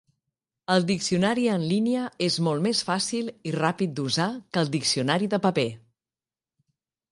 El 0.75 0.85
diccionari 0.91 1.43
en 1.55 1.65
línia 1.71 2.05
és 2.29 2.37
molt 2.47 2.65
més 2.69 2.81
fàcil 2.89 3.29
i 3.51 3.55
ràpid 3.57 3.95
d'usar 4.01 4.27
que 4.55 4.63
el 4.65 4.75
diccionari 4.79 5.33
de 5.37 5.43
paper. 5.47 5.69